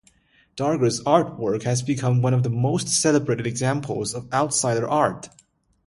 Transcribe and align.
Darger's 0.57 0.99
artwork 1.03 1.61
has 1.61 1.83
become 1.83 2.23
one 2.23 2.33
of 2.33 2.41
the 2.41 2.49
most 2.49 2.87
celebrated 2.89 3.45
examples 3.45 4.15
of 4.15 4.33
outsider 4.33 4.89
art. 4.89 5.29